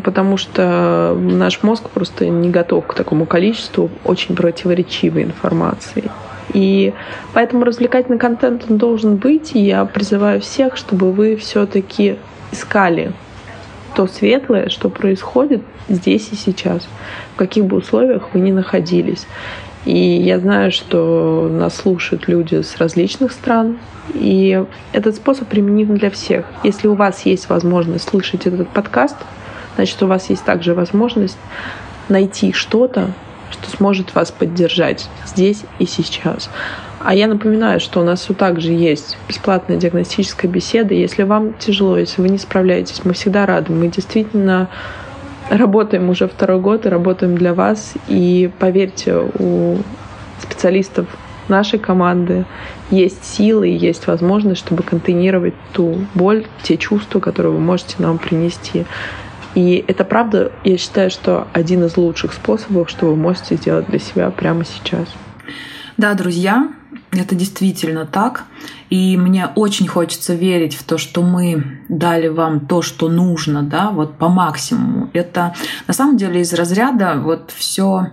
[0.03, 6.11] потому что наш мозг просто не готов к такому количеству очень противоречивой информации.
[6.53, 6.93] И
[7.33, 12.17] поэтому развлекательный контент он должен быть, и я призываю всех, чтобы вы все-таки
[12.51, 13.13] искали
[13.95, 16.87] то светлое, что происходит здесь и сейчас,
[17.33, 19.27] в каких бы условиях вы ни находились.
[19.85, 23.79] И я знаю, что нас слушают люди с различных стран,
[24.13, 26.45] и этот способ применим для всех.
[26.63, 29.17] Если у вас есть возможность слышать этот подкаст,
[29.75, 31.37] значит, у вас есть также возможность
[32.09, 33.11] найти что-то,
[33.51, 36.49] что сможет вас поддержать здесь и сейчас.
[36.99, 40.93] А я напоминаю, что у нас все так же есть бесплатная диагностическая беседа.
[40.93, 43.73] Если вам тяжело, если вы не справляетесь, мы всегда рады.
[43.73, 44.69] Мы действительно
[45.49, 47.93] работаем уже второй год и работаем для вас.
[48.07, 49.77] И поверьте, у
[50.39, 51.07] специалистов
[51.47, 52.45] нашей команды
[52.91, 58.17] есть силы и есть возможность, чтобы контейнировать ту боль, те чувства, которые вы можете нам
[58.17, 58.85] принести.
[59.55, 63.99] И это правда, я считаю, что один из лучших способов, что вы можете сделать для
[63.99, 65.07] себя прямо сейчас.
[65.97, 66.71] Да, друзья,
[67.11, 68.45] это действительно так.
[68.89, 73.91] И мне очень хочется верить в то, что мы дали вам то, что нужно, да,
[73.91, 75.09] вот по максимуму.
[75.13, 75.53] Это
[75.87, 78.07] на самом деле из разряда вот все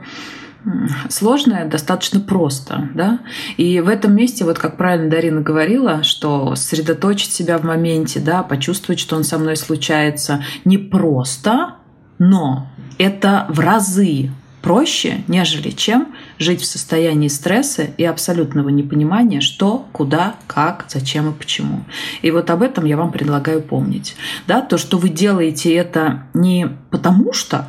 [1.09, 3.21] сложное достаточно просто, да,
[3.57, 8.43] и в этом месте, вот как правильно Дарина говорила, что сосредоточить себя в моменте, да,
[8.43, 11.77] почувствовать, что он со мной случается, не просто,
[12.19, 14.31] но это в разы
[14.63, 21.33] проще, нежели чем жить в состоянии стресса и абсолютного непонимания, что, куда, как, зачем и
[21.33, 21.85] почему.
[22.23, 24.17] И вот об этом я вам предлагаю помнить.
[24.47, 27.69] Да, то, что вы делаете это не потому что,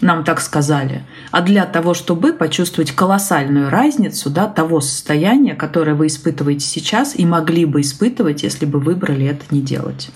[0.00, 6.06] нам так сказали, а для того, чтобы почувствовать колоссальную разницу да, того состояния, которое вы
[6.06, 10.10] испытываете сейчас и могли бы испытывать, если бы выбрали это не делать.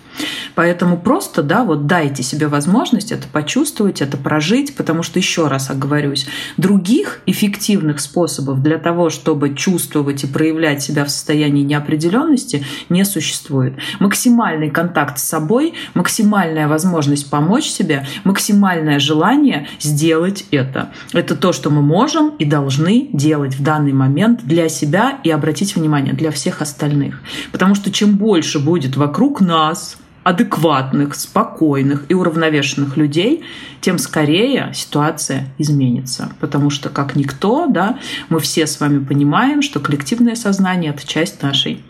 [0.54, 5.70] Поэтому просто, да, вот дайте себе возможность это почувствовать, это прожить, потому что, еще раз
[5.70, 6.26] оговорюсь,
[6.56, 13.74] других эффективных способов для того, чтобы чувствовать и проявлять себя в состоянии неопределенности, не существует.
[13.98, 20.92] Максимальный контакт с собой, максимальная возможность помочь себе, максимальное желание сделать это.
[21.12, 25.76] Это то, что мы можем и должны делать в данный момент для себя и обратить
[25.76, 27.20] внимание для всех остальных.
[27.52, 33.44] Потому что чем больше будет вокруг нас адекватных, спокойных и уравновешенных людей,
[33.80, 36.32] тем скорее ситуация изменится.
[36.40, 37.98] Потому что, как никто, да,
[38.30, 41.82] мы все с вами понимаем, что коллективное сознание— это часть нашей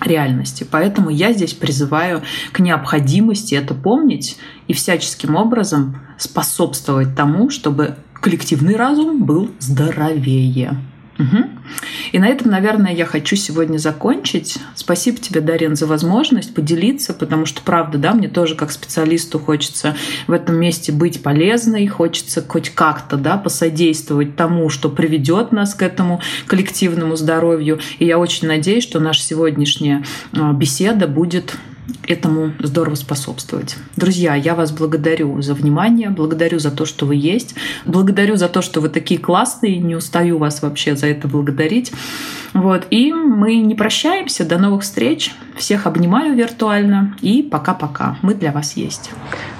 [0.00, 0.66] реальности.
[0.68, 2.22] Поэтому я здесь призываю
[2.52, 4.38] к необходимости это помнить
[4.68, 10.76] и всяческим образом способствовать тому, чтобы коллективный разум был здоровее.
[11.20, 11.48] Угу.
[12.12, 14.56] И на этом, наверное, я хочу сегодня закончить.
[14.74, 19.94] Спасибо тебе, Дарин, за возможность поделиться, потому что, правда, да, мне тоже как специалисту хочется
[20.26, 25.82] в этом месте быть полезной, хочется хоть как-то да, посодействовать тому, что приведет нас к
[25.82, 27.80] этому коллективному здоровью.
[27.98, 30.02] И я очень надеюсь, что наша сегодняшняя
[30.32, 31.54] а, беседа будет
[32.06, 33.76] этому здорово способствовать.
[33.96, 37.54] Друзья, я вас благодарю за внимание, благодарю за то, что вы есть,
[37.84, 41.92] благодарю за то, что вы такие классные, не устаю вас вообще за это благодарить.
[42.52, 42.86] Вот.
[42.90, 48.74] И мы не прощаемся, до новых встреч, всех обнимаю виртуально и пока-пока, мы для вас
[48.74, 49.10] есть.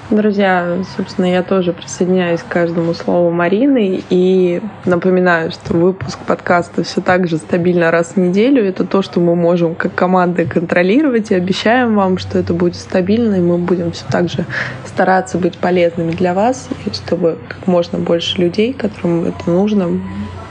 [0.09, 6.99] Друзья, собственно, я тоже присоединяюсь к каждому слову Марины и напоминаю, что выпуск подкаста все
[6.99, 8.61] так же стабильно раз в неделю.
[8.61, 13.35] Это то, что мы можем как команда контролировать и обещаем вам, что это будет стабильно,
[13.35, 14.45] и мы будем все так же
[14.85, 19.87] стараться быть полезными для вас, и чтобы как можно больше людей, которым это нужно,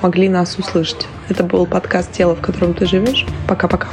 [0.02, 1.06] могли нас услышать.
[1.28, 3.26] Это был подкаст «Тело, в котором ты живешь».
[3.46, 3.88] Пока-пока.